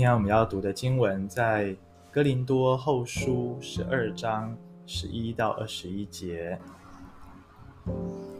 [0.00, 1.76] 今天我们要读的经文在
[2.10, 6.58] 哥林多后书十二章十一到二十一节。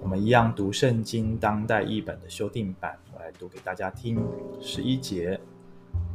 [0.00, 4.26] 我们一样读圣经当代译本的修订版，我来读给大家听。
[4.58, 5.38] 十一节，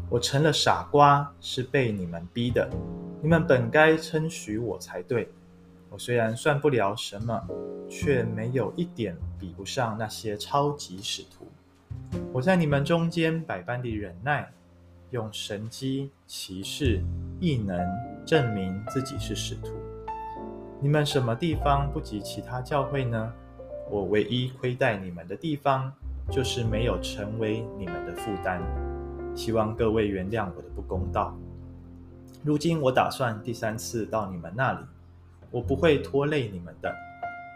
[0.10, 2.68] 我成了傻瓜，是被你们逼的。
[3.22, 5.30] 你们本该称许我才对。
[5.92, 7.40] 我虽然算不了什么，
[7.88, 11.46] 却没有一点比不上那些超级使徒。
[12.34, 14.52] 我在你们中间百般的忍耐，
[15.12, 17.02] 用神迹、奇事、
[17.40, 17.80] 异能
[18.26, 19.74] 证明自己是使徒。
[20.82, 23.32] 你们什么地方不及其他教会呢？
[23.90, 25.92] 我唯一亏待你们的地方，
[26.30, 28.62] 就是没有成为你们的负担。
[29.36, 31.38] 希望各位原谅我的不公道。
[32.44, 34.80] 如今我打算第三次到你们那里，
[35.52, 36.94] 我不会拖累你们的，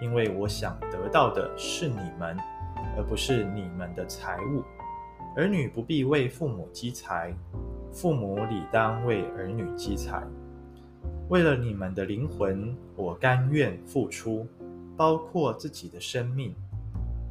[0.01, 2.37] 因为我想得到的是你们，
[2.95, 4.63] 而不是你们的财物。
[5.35, 7.33] 儿女不必为父母积财，
[7.91, 10.23] 父母理当为儿女积财。
[11.29, 14.47] 为了你们的灵魂，我甘愿付出，
[14.97, 16.53] 包括自己的生命。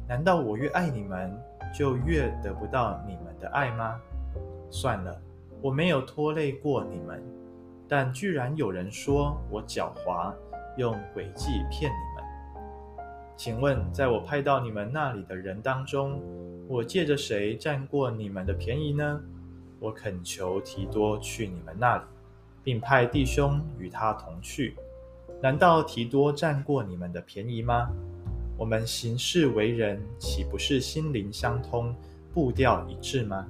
[0.07, 1.37] 难道我越爱你们，
[1.77, 3.99] 就越得不到你们的爱吗？
[4.71, 5.21] 算了，
[5.61, 7.21] 我没有拖累过你们，
[7.87, 10.33] 但居然有人说我狡猾，
[10.77, 12.23] 用诡计骗你们。
[13.35, 16.21] 请问，在我派到你们那里的人当中，
[16.69, 19.19] 我借着谁占过你们的便宜呢？
[19.79, 22.03] 我恳求提多去你们那里。
[22.63, 24.75] 并派弟兄与他同去，
[25.41, 27.89] 难道提多占过你们的便宜吗？
[28.55, 31.95] 我们行事为人，岂不是心灵相通、
[32.31, 33.47] 步调一致吗？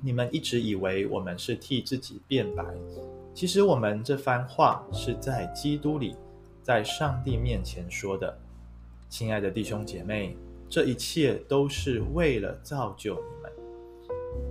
[0.00, 2.64] 你们一直以为我们是替自己辩白，
[3.34, 6.14] 其实我们这番话是在基督里，
[6.62, 8.38] 在上帝面前说的。
[9.08, 10.36] 亲爱的弟兄姐妹，
[10.68, 13.52] 这一切都是为了造就你们，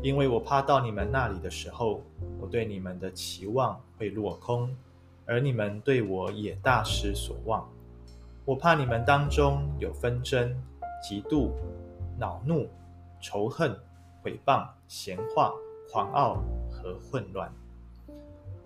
[0.02, 2.02] 因为我怕到你们那里的时候。
[2.40, 4.70] 我对你们的期望会落空，
[5.26, 7.68] 而你们对我也大失所望。
[8.46, 10.56] 我怕你们当中有纷争、
[11.04, 11.50] 嫉妒、
[12.18, 12.70] 恼怒、
[13.20, 13.76] 仇恨、
[14.22, 15.52] 毁谤、闲话、
[15.92, 17.52] 狂傲和混乱。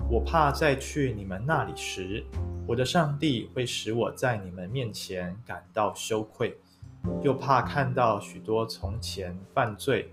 [0.09, 2.23] 我怕在去你们那里时，
[2.67, 6.57] 我的上帝会使我在你们面前感到羞愧，
[7.21, 10.11] 又怕看到许多从前犯罪、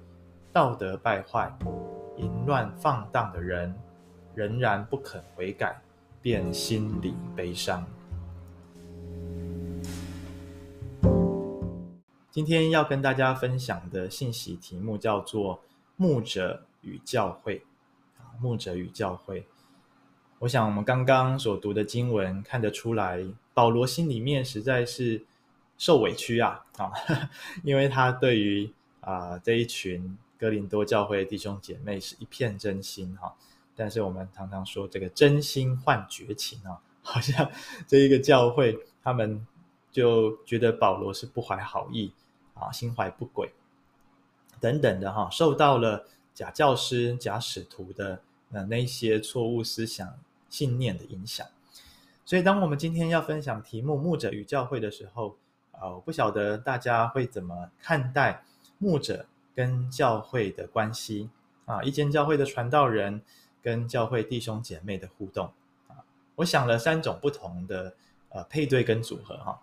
[0.53, 1.53] 道德败坏。
[2.16, 3.72] 淫乱放荡的人
[4.34, 5.81] 仍然不肯悔改，
[6.21, 7.87] 便心里悲伤。
[12.31, 15.60] 今天要跟大家分享的信息题目叫做
[15.97, 17.65] “牧者与教会”。
[18.41, 19.47] 牧者与教会，
[20.41, 25.25] 我想我们刚刚所读的经文看得出来，保罗心里面实在是
[25.78, 26.93] 受委屈啊啊，
[27.65, 30.19] 因为他对于啊这一群。
[30.41, 33.34] 哥林多教会弟兄姐妹是一片真心哈，
[33.75, 37.50] 但是我们常常说这个真心换绝情啊， 好像
[37.89, 39.44] 这一个教会他们
[39.91, 42.12] 就觉得保罗是不怀好意
[42.55, 43.50] 啊，心怀不轨
[44.60, 51.45] 等等的哈，受到了假教师、假使徒的那那些错误思想信念的影响。
[52.25, 55.37] 所以，当我们今天要分享题目“牧者与教会”的时候
[55.81, 58.43] 啊，我不晓得大家会怎么看待
[58.78, 59.27] 牧者。
[59.55, 61.28] 跟教会的关系
[61.65, 63.21] 啊，一间教会的传道人
[63.61, 65.53] 跟教会弟兄姐妹的互动
[65.89, 65.99] 啊，
[66.37, 67.93] 我想了三种不同的
[68.28, 69.61] 呃配对跟组合哈，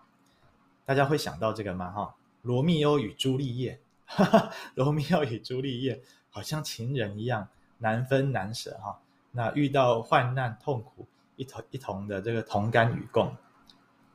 [0.84, 1.92] 大家会想到这个吗？
[1.92, 7.48] 哈，罗密欧与朱丽叶，哈哈，罗密欧与朱丽叶好像情人一样
[7.78, 9.00] 难分难舍哈，
[9.32, 13.34] 那遇到患难痛苦一同一同的这个同甘与共，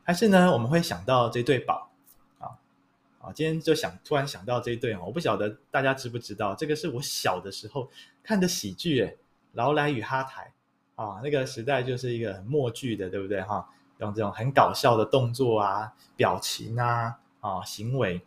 [0.05, 1.90] 还是呢我们会想到这对宝。
[3.21, 7.89] 啊，今天就想突然想到这一对啊，我不晓得大家知不知道，这个是我小的时候
[8.23, 9.19] 看的喜剧，诶，
[9.53, 10.55] 劳莱与哈台
[10.95, 13.69] 啊，那个时代就是一个很默剧的，对不对哈？
[13.99, 18.23] 用这种很搞笑的动作啊、表情啊、啊行为，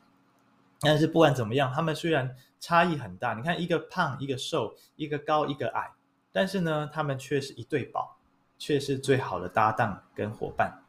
[0.82, 5.90] 但是不管怎么样，他们虽然差异很大，你看一个胖一个瘦，一个高一个矮，
[6.32, 8.18] 但是呢，他们却是一对宝，
[8.60, 10.83] 却是最好的搭档跟伙伴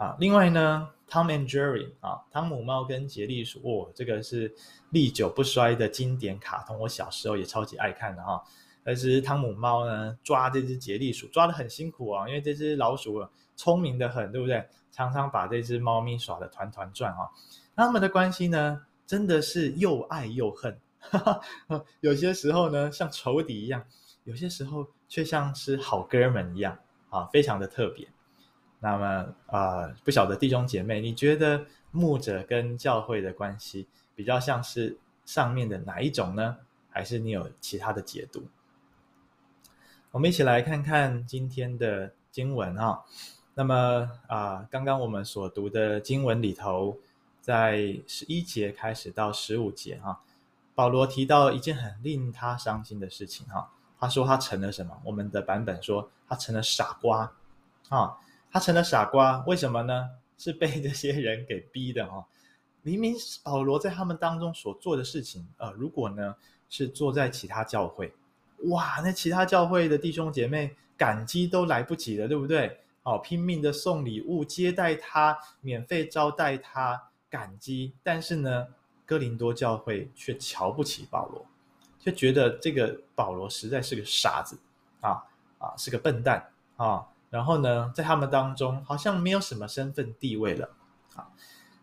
[0.00, 0.16] 啊。
[0.18, 4.52] 另外呢，Tom and Jerry 啊，汤姆猫跟杰利鼠，哦，这个是
[4.90, 8.42] 历久不衰的经典卡通，我小时候也超级爱看的哈。
[8.82, 13.22] 但是汤姆猫呢，抓这只杰利鼠抓得很辛苦啊，因为这只老鼠
[13.54, 14.66] 聪明得很，对不对？
[14.90, 17.28] 常常把这只猫咪耍得团团转啊。
[17.76, 23.84] 他们的关系呢，真的是又爱又恨，哈哈，有些时候呢像仇敌一样，
[24.24, 26.76] 有些时候却像是好哥们一样
[27.10, 28.08] 啊，非常的特别。
[28.80, 36.56] 那么啊、不晓得弟兄姐妹，你觉得牧者跟教会的关系比较像是上面的哪一种呢？
[36.88, 38.42] 还是你有其他的解读？
[40.10, 43.02] 我们一起来看看今天的经文啊。
[43.54, 46.98] 那么啊，刚刚我们所读的经文里头，
[47.40, 50.20] 在十一节开始到十五节啊，
[50.74, 53.70] 保罗提到一件很令他伤心的事情哈。
[53.98, 54.98] 他说他成了什么？
[55.04, 57.32] 我们的版本说他成了傻瓜
[57.90, 58.16] 啊。
[58.50, 60.10] 他成了傻瓜，为什么呢？
[60.36, 62.24] 是被这些人给逼的哦。
[62.82, 66.34] 明明保罗在他们当中所做的事情，呃，如果呢
[66.70, 68.14] 是做在其他教会，
[68.70, 72.80] 哇，那其他教会的弟兄姐妹感激都来不及了，对不对？
[73.02, 77.92] 哦，拼命的送礼物接待他，免费招待他，感激。
[78.02, 78.68] 但是呢，
[79.04, 81.44] 哥林多教会却瞧不起保罗，
[81.98, 84.58] 却觉得这个保罗实在是个傻子
[85.02, 85.22] 啊
[85.58, 87.06] 啊，是个笨蛋啊。
[87.30, 90.68] 然后呢，在他们当中好像没有什么身份地位了
[91.14, 91.28] 啊。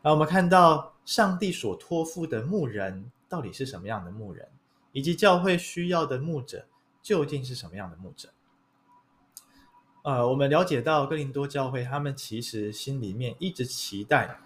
[0.03, 4.47] 那我们看到上帝所托付的牧人到底是什么样的牧人，
[4.91, 6.65] 以及教会需要的牧者
[7.01, 8.29] 究竟是什么样的牧者？
[10.03, 14.39] 呃，我们了解到哥林多教会，他们其实心里面一直期待，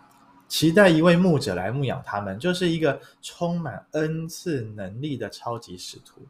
[0.47, 6.21] 期待一位牧者来牧养他们，就是一个充满恩赐能力的超级使徒，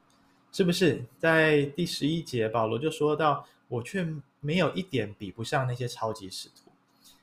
[0.52, 1.06] 是不是？
[1.18, 4.06] 在第十一节，保罗就说到：“我却
[4.42, 6.70] 没有一点比不上那些超级使徒。”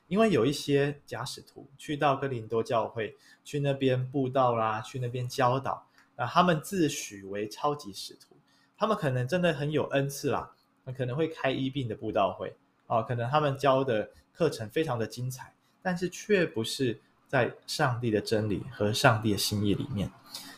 [0.09, 5.85] 因为有一些假使徒去到哥林多教会，去那边布道啦，去那边教导，
[6.15, 8.35] 啊，他们自诩为超级使徒，
[8.75, 10.51] 他们可能真的很有恩赐啦，
[10.97, 12.55] 可能会开医病的布道会，
[12.87, 20.09] 哦，可能他们教的课程非常的精彩，但是却不是在上帝的真理和上帝的心意里面。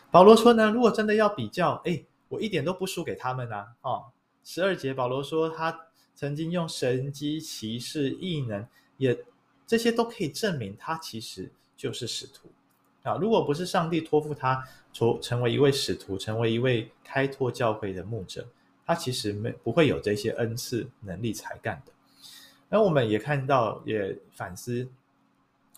[0.10, 4.06] 保罗说呢，如果真的要比较，哎，我一点都不输给他们啊，哦，
[4.46, 5.88] 十二节保罗说他
[6.22, 9.18] 曾经用神机骑士异能也。
[9.66, 12.50] 这些都可以证明他其实就是使徒
[13.04, 13.16] 啊！
[13.16, 18.46] 如果不是上帝托付他成成为一位使徒，成为一位开拓教会的牧者，
[18.86, 21.94] 他其实没不会有这些恩赐、能力、才干的。
[22.68, 24.90] 那我们也看到，也反思，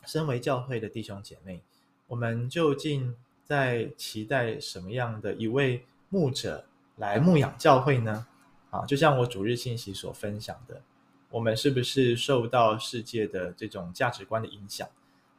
[0.07, 1.61] 身为教会的弟兄姐妹，
[2.07, 8.25] 我们究竟在期待什么样的一位牧者来牧养教会呢？
[8.73, 10.81] 啊，就像我主日信息所分享的。
[11.29, 14.87] 我们是不是受到世界的这种价值观的影响？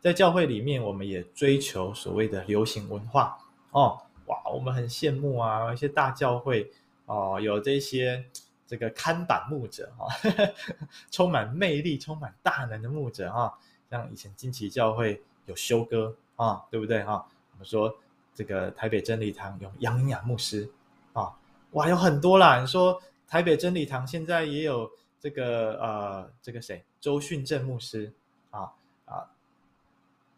[0.01, 3.39] 在教会里面，我们也追求所谓的流行文化
[3.71, 4.01] 哦。
[4.27, 6.71] 哇，我们很羡慕啊，一些大教会
[7.07, 8.25] 哦，有这些
[8.67, 10.55] 这个看板牧者哈、哦，
[11.11, 13.53] 充满魅力、充满大能的牧者哈、哦。
[13.91, 17.25] 像以前金奇教会有修哥啊、哦，对不对哈、哦？
[17.53, 17.95] 我们说
[18.35, 20.69] 这个台北真理堂有杨雅牧师
[21.13, 21.33] 啊、哦，
[21.73, 22.61] 哇，有很多啦。
[22.61, 23.01] 你说
[23.35, 24.89] 台北真理堂现在也有。
[25.19, 26.85] 这个呃，这个谁？
[27.01, 28.13] 周训正牧师
[28.51, 28.75] 啊
[29.07, 29.27] 啊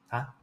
[0.09, 0.35] 啊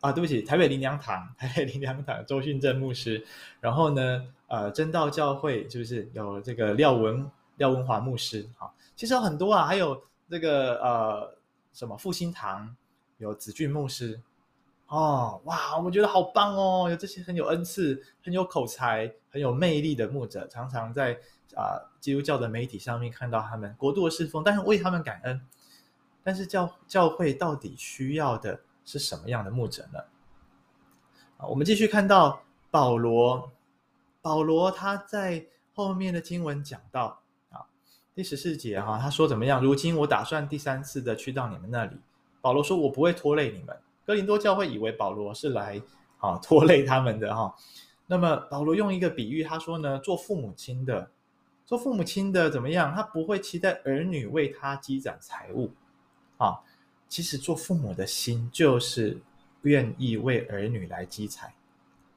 [0.00, 0.12] 啊！
[0.12, 3.26] 对不起，台北灵粮堂， 台北灵粮堂，周训正牧师。
[3.60, 8.46] 然后呢，呃，真道教会是不是有这个廖文廖文华牧师？
[8.58, 11.38] 啊，其实有很多啊，还有这个呃
[11.72, 12.76] 什么复兴堂
[13.16, 14.20] 有子俊牧师。
[14.90, 16.90] 哦，哇，我觉得好棒哦！
[16.90, 21.16] 有这些很有恩赐、很有口才、很有魅力的牧者，常常在
[21.54, 25.40] 啊、基督教的媒体上面看到他们国度的侍奉，但是为他们感恩。
[26.24, 30.00] 但是教教会到底需要的是什么样的牧者呢？
[31.36, 33.52] 啊，我们继续看到保罗，
[34.20, 37.62] 保罗他在后面的经文讲到啊，
[38.12, 39.62] 第十四节哈、他说怎么样？
[39.62, 41.96] 如今我打算第三次的去到你们那里。
[42.40, 43.76] 保罗说：“我不会拖累你们。”
[44.10, 45.80] 哥林多教会以为保罗是来
[46.18, 47.54] 啊拖累他们的哈、
[48.08, 51.08] 那么保罗用一个比喻，他说呢，做父母亲的，
[51.64, 52.92] 做父母亲的怎么样？
[52.92, 55.70] 他不会期待儿女为他积攒财物
[56.38, 56.58] 啊。
[57.08, 59.16] 其实做父母的心就是
[59.62, 61.54] 愿意为儿女来积财。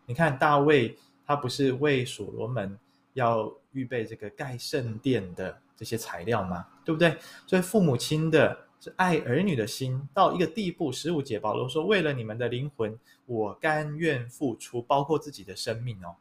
[0.08, 0.98] 你看大卫，
[1.28, 2.76] 他不是为所罗门
[3.14, 6.66] 要预备这个盖圣殿的这些材料吗？
[6.84, 7.16] 对不对？
[7.46, 8.58] 所以父母亲的。
[8.84, 10.92] 是爱儿女的心到一个地步。
[10.92, 16.14] 十五节，保罗说：“为了你们的灵魂，我甘愿付出，包括自己的生命哦。”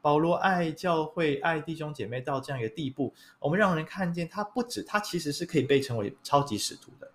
[0.00, 7.06] 保罗爱教会、爱弟兄姐妹到这样一个地步，我们让人看见他不止，他其实是可以被称为超级使徒的，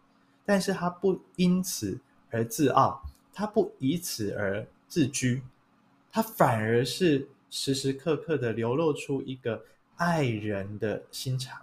[0.45, 1.99] 但是他不因此
[2.29, 3.01] 而自傲，
[3.33, 5.41] 他不以此而自居，
[6.11, 9.63] 他反而是时时刻刻的流露出一个
[9.95, 11.59] 爱人的心肠，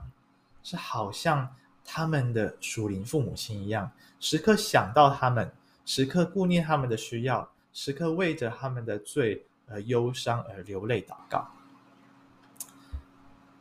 [0.65, 1.55] 是好像。
[1.85, 5.51] 他们的属灵父母亲一样，时刻想到他们，
[5.85, 11.47] 时刻顾念他们的需要，时刻为着他们的罪而忧伤而流泪祷告。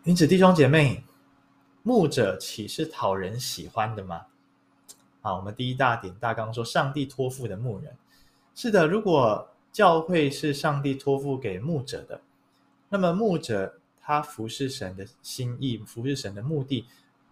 [0.04, 1.04] 因此，弟兄姐妹，
[1.84, 4.26] 牧者岂是讨人喜欢的吗？
[5.22, 7.96] 啊，我们第一大点大纲说，上帝托付的牧人。
[8.56, 12.20] 是的，如果教会是上帝托付给牧者的，
[12.90, 16.86] 那么牧者他服侍神的心意，服侍神的目的，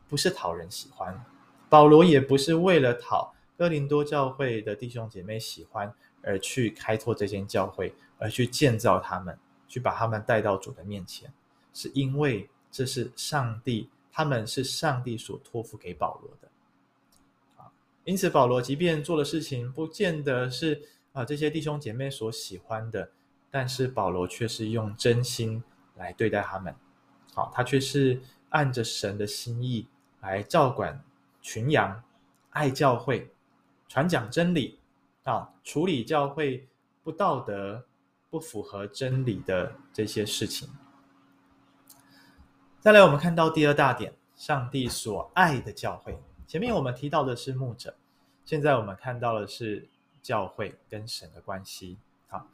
[0.09, 1.23] 不是讨人喜欢。
[1.69, 9.37] 保罗也不是为了讨哥林多教会的弟兄姐妹喜欢而去开拓这间教会，而去建造他们，
[9.67, 11.31] 去把他们带到主的面前，
[11.73, 16.47] 是因为这是上帝，他们是上帝所托付给保罗的。
[17.57, 17.71] 啊，
[18.03, 20.81] 因此保罗即便做的事情不见得是
[21.13, 23.11] 啊这些弟兄姐妹所喜欢的，
[23.51, 25.63] 但是保罗却是用真心
[25.95, 26.75] 来对待他们。
[27.33, 29.85] 好，他却是按着神的心意
[30.21, 31.03] 来照管
[31.41, 32.03] 群羊，
[32.51, 33.31] 爱教会。
[33.87, 34.79] 传讲真理
[35.23, 36.67] 啊，处理教会
[37.01, 37.83] 不道德、
[38.29, 40.69] 不符合真理的这些事情。
[42.79, 46.17] 再来，我们看到第二大点，上帝所爱的教会。
[46.45, 47.95] 前面我们提到的是牧者，
[48.45, 49.89] 现在我们看到的是
[50.21, 51.97] 教会跟神的关系。
[52.27, 52.47] 好，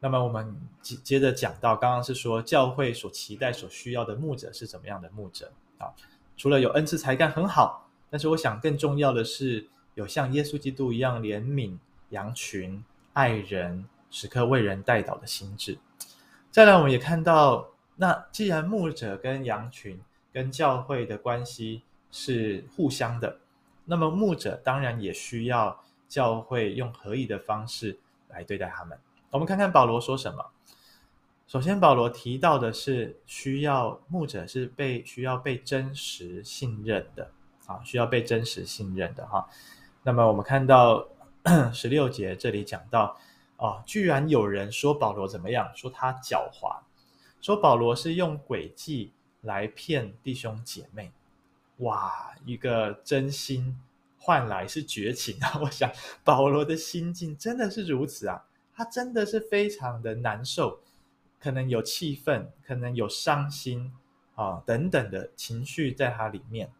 [0.00, 5.92] 那么我们接接着讲到，刚刚是说教会所期待、所需要的牧者是怎么样的牧者啊？
[6.42, 9.68] 除了有恩赐才干很好，但是我想更重要的是。
[9.94, 11.76] 有像耶稣基督一样怜悯
[12.08, 12.82] 羊群、
[13.12, 15.78] 爱人、时刻为人代祷的心志。
[16.50, 20.00] 再来，我们也看到，那既然牧者跟羊群、
[20.32, 23.38] 跟教会的关系是互相的，
[23.84, 28.98] 那么牧者当然也需要教会用合意的方式来对待他们。
[29.30, 30.44] 我们看看保罗说什么。
[31.46, 37.30] 首先，保罗提到的是需要牧者是被需要被真实信任的
[37.66, 39.46] 啊，需要被真实信任的哈。
[40.02, 41.06] 那么我们看到
[41.72, 43.16] 十六节这里讲到，
[43.56, 45.70] 啊，居然有人说保罗怎么样？
[45.76, 46.80] 说他狡猾，
[47.40, 51.12] 说保罗是用诡计来骗弟兄姐妹。
[51.78, 53.78] 哇，一个真心
[54.18, 55.58] 换来是绝情啊！
[55.62, 55.90] 我想
[56.24, 58.44] 保罗的心境真的是如此啊，
[58.74, 60.80] 他真的是非常的难受，
[61.42, 63.92] 可能有气愤，可能有伤心
[64.36, 66.70] 啊等等的情绪在他里面。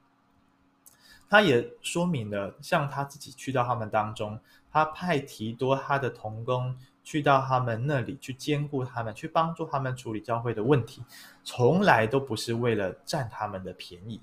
[1.29, 4.39] 他也说明了，像他自己去到他们当中，
[4.71, 11.03] 他派提多他的同工去到他们那里去兼顾他们，去帮助他们处理教会的问题，
[11.43, 14.21] 从来都不是为了占他们的便宜，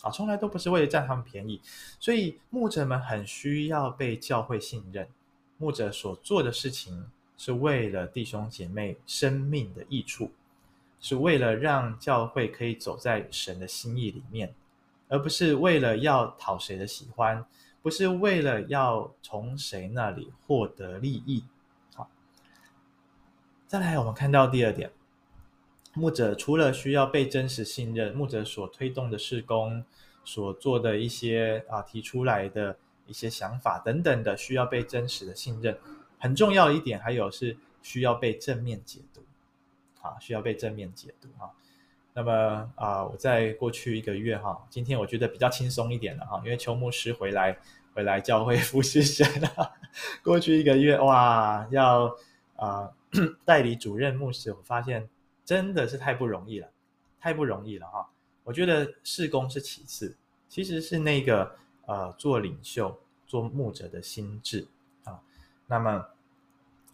[0.00, 1.60] 啊，从来都不是为了占他们便宜。
[2.00, 5.06] 所以牧者们很需要被教会信任，
[5.58, 10.30] 牧者所做的事情是为了弟兄姐妹生命的益处，
[11.00, 14.52] 是为了让教会可以走在神的心意里面。
[15.10, 17.42] 而不是为了要讨谁的喜欢，
[17.80, 21.44] 不是为了要从谁那里获得利益。
[21.94, 22.10] 好，
[23.66, 24.92] 再来，我们看到第二点，
[25.94, 29.82] 牧者除了需要被真实信任，牧者所推动的事工，
[30.26, 32.76] 所做的一些啊提出来的
[33.06, 35.78] 一些想法等等的，需要被真实的信任。
[36.18, 39.22] 很重要的一点，还有是需要被正面解读，
[40.00, 41.50] 啊，需要被正面解读啊。
[42.14, 47.56] 那么啊、我在过去一个月哈，今天我觉得比较轻松一点了哈，因为邱牧师回来
[47.94, 49.72] 回来教会服侍神了。
[50.24, 52.06] 过去一个月哇，要
[52.56, 55.08] 啊、呃、代理主任牧师，我发现
[55.44, 56.68] 真的是太不容易了，
[57.20, 58.08] 太不容易了哈。
[58.42, 60.16] 我觉得事工是其次，
[60.48, 61.56] 其实是那个
[61.86, 64.66] 呃做领袖、做牧者的心智。
[65.68, 66.04] 那么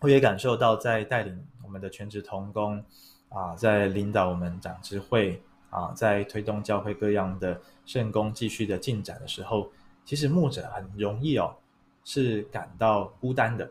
[0.01, 2.85] 我也感受到在带领我们的全职同工。
[3.31, 9.73] 啊，在领导我们长智会啊，在推动教会各样的圣工继续的进展的时候，
[10.05, 11.53] 其实牧者很容易哦，
[12.05, 13.69] 是感到孤单的，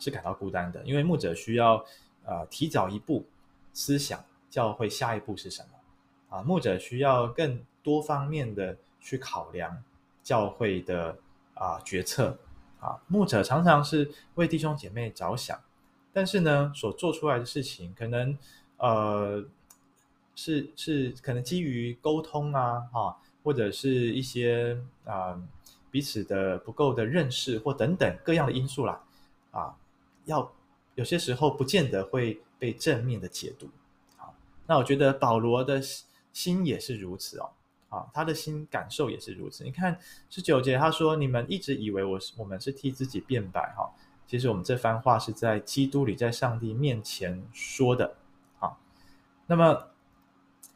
[0.00, 1.76] 是感到孤单的，因为牧者需要
[2.24, 3.24] 呃提早一步
[3.72, 4.18] 思想
[4.50, 9.80] 教会下一步是什么啊，牧者需要更多方面的去考量
[10.24, 11.16] 教会的
[11.54, 12.36] 啊决策
[12.80, 15.58] 啊，牧者常常是为弟兄姐妹着想。
[16.12, 18.38] 但是呢，所做出来的事情可能，
[18.78, 19.44] 呃，
[20.34, 25.38] 是是可能基于沟通啊，哈，或者是一些啊、
[25.90, 29.04] 彼此的不够的认识或等等各样的因素啦，
[29.50, 29.76] 啊，
[30.24, 30.50] 要
[30.94, 33.68] 有些时候不见得会被正面的解读。
[34.16, 34.34] 好，
[34.66, 35.82] 那我觉得保罗的
[36.32, 37.50] 心也是如此哦，
[37.88, 39.64] 啊，他的心感受也是如此。
[39.64, 43.90] 你看十九节他说：“你们一直以为我是我们是替自己辩白哈。”
[44.26, 48.16] 其实我们这番话是在基督里，在上帝面前说的。
[48.58, 48.76] 啊，
[49.46, 49.88] 那么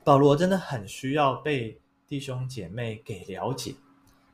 [0.05, 3.75] 保罗真的很需要被弟兄姐妹给了解，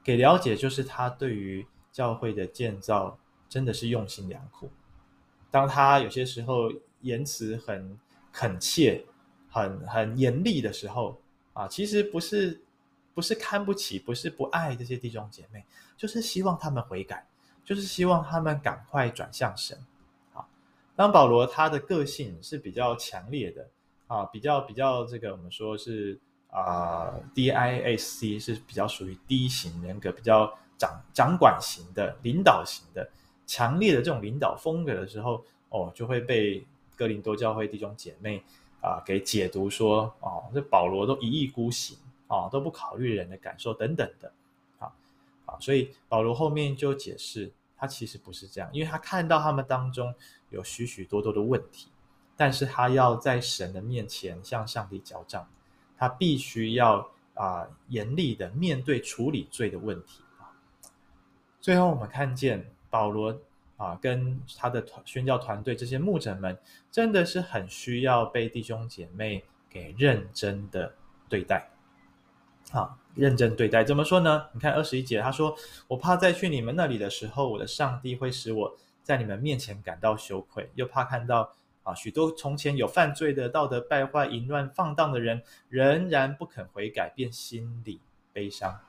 [0.04, 3.18] 给了解，就是他对于教会的建造
[3.49, 4.71] 真的是用心良苦。
[5.50, 7.99] 当他有些时候言辞很
[8.30, 9.02] 恳切、
[9.49, 11.18] 很很严厉的时候
[11.54, 12.61] 啊，其实不是
[13.16, 15.64] 不是看不起，不是不爱这些弟兄姐妹，
[15.96, 17.26] 就是希望他们悔改。
[17.64, 19.76] 就是希望他们赶快转向神。
[20.32, 20.49] 好，
[20.94, 23.68] 当保罗他的个性是比较强烈的
[24.06, 26.16] 啊，比较比较这个我们说是
[26.49, 33.11] 啊，DISC 是比较属于 D 型人格，比较掌掌管型的、领导型的、
[33.49, 38.40] 强烈的这种领导风格的时候，哦，就会被哥林多教会弟兄姐妹
[38.80, 44.33] 啊给解读说，哦，这保罗都一意孤行啊，都不考虑人的感受等等的，
[44.78, 44.92] 啊
[45.47, 50.14] 啊，所以保罗后面就解释，他其实不是这样，因为他看到他们当中
[50.50, 51.88] 有许许多多的问题。
[52.38, 55.49] 但是他要在神的面前向上帝交账，
[55.97, 60.52] 他必须要啊、严厉的面对处理罪的问题啊。
[61.62, 63.35] 最后我们看见保罗
[63.78, 66.59] 啊跟他的团宣教团队这些牧者们，
[66.90, 70.95] 真的是很需要被弟兄姐妹给认真的
[71.30, 71.66] 对待。
[72.70, 74.46] 好，认真对待怎么说呢？
[74.52, 75.56] 你看二十一节，他说
[75.88, 81.52] ：“我怕再去你们那里的时候，我的上帝会使我在你们面前感到羞愧，又怕看到。”
[81.87, 88.00] 啊，许多从前有犯罪的、道德败坏、淫乱放荡的人，仍然不肯悔改，便心里
[88.32, 88.80] 悲伤。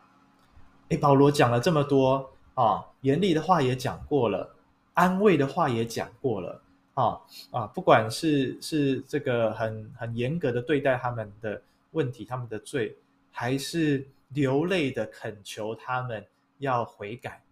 [0.90, 4.56] 诶，保罗讲了这么多啊，严厉的话也讲过了，
[4.96, 6.60] 安慰的话也讲过了
[6.96, 12.98] 啊啊，不管是是这个很很严格的对待他们的问题、他们的罪，
[13.40, 16.26] 还是流泪的恳求他们
[16.58, 17.44] 要悔改、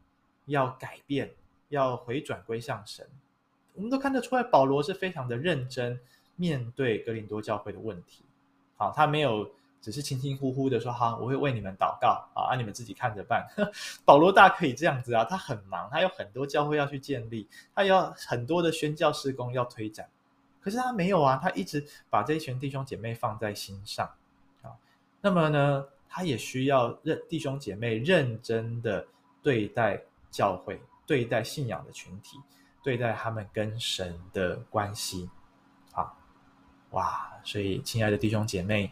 [0.46, 1.32] 要改变、
[1.70, 3.08] 要回转归向神。
[3.76, 6.00] 我们都看得出来，保罗是非常的认真
[6.38, 8.24] 面对哥林多教会的问题。
[8.78, 9.48] 好，他没有
[9.80, 13.46] 只是轻轻呼呼的说：“好，我会为你们祷告啊，啊，你们自己看着办。
[14.04, 20.10] ”保罗大可以这样子啊，他很忙，他有很多教会要去建立，他要很多的宣教事工要推展。
[20.60, 24.10] 可是他没有啊，他一直把这一群弟兄姐妹放在心上。
[25.26, 29.04] 那么呢，他也需要认弟兄姐妹认真的
[29.42, 32.38] 对待教会，对待信仰的群体。
[32.84, 35.28] 对待他们跟神的关系，
[35.94, 36.14] 啊，
[36.92, 37.28] 哇！
[37.44, 38.92] 所以，亲爱的弟兄姐妹，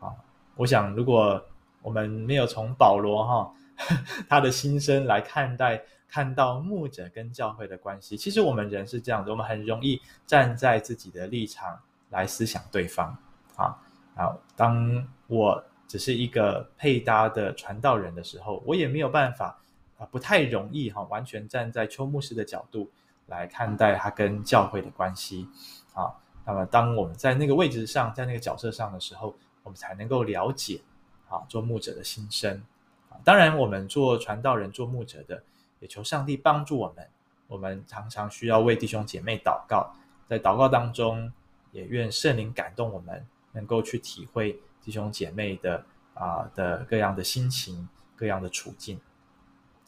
[0.00, 0.10] 啊，
[0.56, 1.40] 我想，如果
[1.80, 3.54] 我们没有从保罗哈
[4.28, 11.78] 他的心声来看待，看到牧者跟教会的关系，其实我们人是这样的，我们很容易站在自己的立场
[12.10, 13.16] 来思想对方，
[13.54, 13.78] 啊，
[14.16, 19.58] 啊，当我只是一个配搭的传道人的时候，我也没有办法
[19.98, 22.90] 啊，不太容易哈，完全站在邱牧师的角度。
[23.26, 25.48] 来看待他跟教会的关系，
[25.94, 26.12] 啊，
[26.44, 30.82] 那么当我们在那个位置上，在那个角色上的时候，我们才能够了解，
[31.28, 32.60] 啊，做牧者的心声，
[33.08, 35.42] 啊，当然我们做传道人、做牧者的，
[35.78, 37.08] 也求上帝帮助我们。
[37.46, 39.94] 我们常常需要为弟兄姐妹祷告，
[40.28, 41.32] 在祷告当中，
[41.70, 49.00] 也愿圣灵感动我们，能够去体会弟兄姐妹的啊的各样的心情、各样的处境。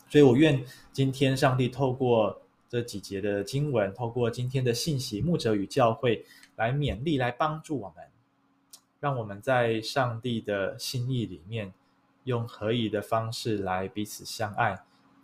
[0.08, 2.40] 所以我愿今天上帝透过。
[2.66, 6.26] 这几节的经文，透过今天的信息，牧者与教会
[6.56, 8.04] 来勉励，来帮助我们，
[8.98, 11.72] 让我们在上帝的心意里面，
[12.24, 14.76] 用合宜的方式来彼此相爱，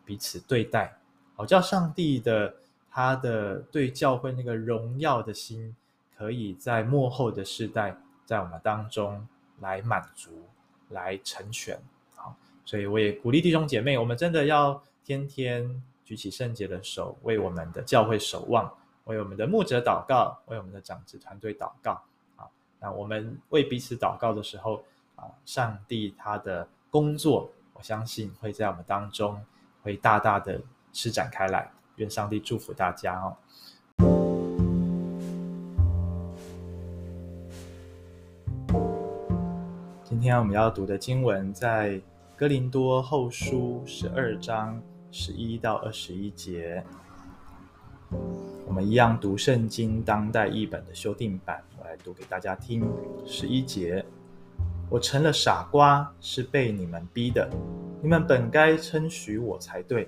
[0.04, 0.96] 彼此对待，
[1.34, 2.54] 好叫上帝的
[2.88, 5.74] 他的对教会那个荣耀的心，
[6.16, 9.26] 可以在幕后的世代，在我们当中
[9.60, 10.48] 来满足，
[10.88, 11.80] 来成全。
[12.16, 15.82] 好，所以我也鼓励弟兄姐妹，我们真的要天天。
[16.02, 18.68] 举起圣洁的手，为我们的教会守望，
[19.04, 22.02] 为我们的牧者祷告，为我们的长子团队祷告。
[22.34, 24.82] 啊，那我们为彼此祷告的时候，
[25.14, 29.40] 啊，上帝他的工作，我相信会在我们当中
[29.84, 30.60] 会大大的
[30.92, 31.70] 施展开来。
[31.94, 33.36] 愿上帝祝福大家哦。
[40.20, 41.98] 今天我们要读的经文在
[42.36, 44.78] 哥林多后书十二章。
[45.10, 46.84] 十一到二十一节，
[48.66, 52.86] 我们一样读圣经当代译本的修订版，我来读给大家听。
[53.24, 54.04] 十一节，
[54.90, 57.48] 我成了傻瓜，是被你们逼的。
[58.02, 60.06] 你们本该称许我才对。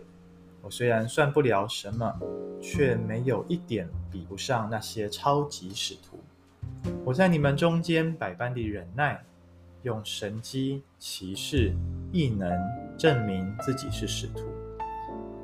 [0.61, 2.15] 我虽然算不了什么，
[2.61, 6.21] 却没有一点比不上那些超级使徒。
[7.03, 9.25] 我在你们中间百般的忍耐，
[9.83, 11.73] 用神迹、奇事、
[12.13, 12.51] 异能
[12.97, 14.43] 证明自己是使徒。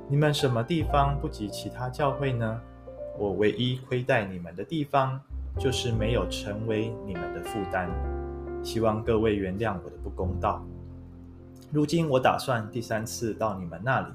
[0.09, 2.61] 你们什么地方不及其他教会呢？
[3.19, 5.21] 我唯一亏待你们的地方，
[5.59, 7.91] 就是没有成为你们的负担。
[8.63, 10.65] 希望各位原谅我的不公道。
[11.73, 14.07] 如今我打算第三次到你们那里，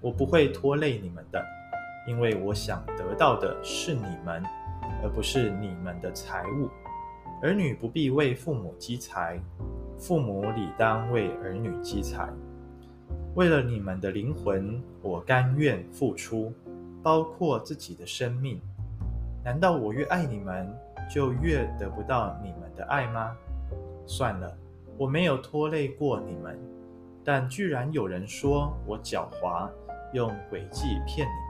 [0.00, 1.44] 我不会拖累你们的，
[2.08, 4.42] 因为我想得到的是你们，
[5.02, 6.68] 而不是你们的财物。
[7.42, 9.40] 儿女不必为父母积财，
[9.98, 12.28] 父母理当为儿女积财。
[13.34, 16.52] 为了你们的灵魂，我甘愿付出，
[17.02, 18.60] 包括自己的生命。
[19.42, 20.70] 难道我越爱你们，
[21.10, 23.34] 就越得不到你们的爱吗？
[24.04, 24.54] 算了，
[24.98, 26.58] 我没有拖累过你们，
[27.24, 29.66] 但居然有人说我狡猾，
[30.12, 31.49] 用诡计骗你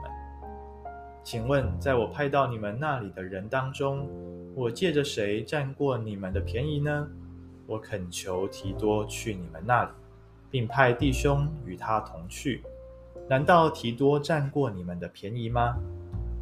[1.23, 4.09] 请问，在我派到你们那里的人当中，
[4.55, 7.07] 我借着谁占过你们的便宜呢？
[7.67, 9.91] 我恳求提多去你们那里，
[10.49, 12.63] 并派弟兄与他同去。
[13.29, 15.77] 难道提多占过你们的便宜吗？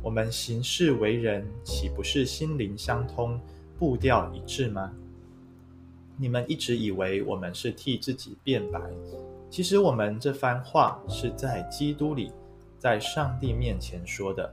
[0.01, 3.39] 我们行事为人，岂不是心灵相通、
[3.77, 4.91] 步调一致吗？
[6.17, 8.79] 你们一直以为我们是替自己辩白，
[9.49, 12.31] 其实我们这番话是在基督里，
[12.77, 14.51] 在上帝面前说的。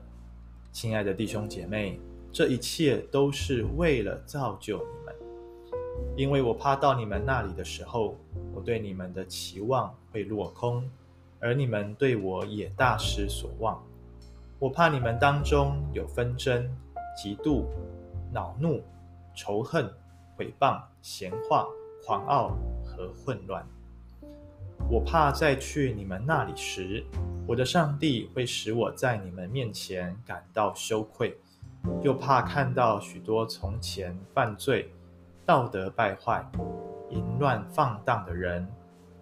[0.76, 1.98] 亲爱的弟兄姐妹，
[2.30, 5.14] 这一切都是为了造就你们，
[6.18, 8.14] 因为我怕到你们那里的时候，
[8.54, 10.86] 我对你们的期望会落空。
[11.40, 13.82] 而你们对我也大失所望，
[14.58, 16.68] 我怕你们当中有纷争、
[17.16, 17.64] 嫉妒、
[18.30, 18.82] 恼怒、
[19.34, 19.90] 仇恨、
[20.36, 21.66] 毁谤、闲话、
[22.04, 23.66] 狂傲和混乱。
[24.88, 27.04] 我怕再去你们那里时，
[27.46, 31.36] 我的上帝会使我在你们面前感到羞愧，
[32.02, 34.90] 又怕看到许多从前犯罪、
[35.44, 36.44] 道德败坏、
[37.10, 38.66] 淫乱放荡的人，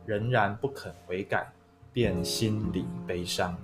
[0.05, 1.51] 仍然不肯悔改。
[1.95, 3.57] 便心里悲伤。